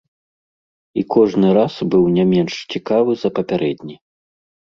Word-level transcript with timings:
І 1.01 1.03
кожны 1.15 1.47
раз 1.57 1.73
быў 1.95 2.03
не 2.17 2.25
менш 2.33 2.53
цікавы 2.77 3.11
за 3.25 3.29
папярэдні. 3.41 3.95